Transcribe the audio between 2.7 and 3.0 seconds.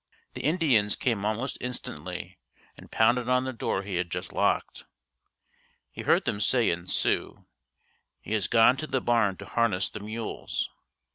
and